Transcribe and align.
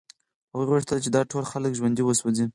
هغوی 0.51 0.67
غوښتل 0.71 0.97
چې 1.03 1.09
دا 1.15 1.21
ټول 1.31 1.43
خلک 1.51 1.71
ژوندي 1.79 2.03
وسوځوي 2.05 2.47